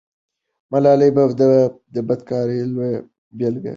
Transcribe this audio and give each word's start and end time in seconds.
ملالۍ 0.71 1.09
به 1.15 1.23
د 1.39 1.95
فداکارۍ 1.99 2.59
لویه 2.73 2.99
بیلګه 3.37 3.63
وي. 3.69 3.69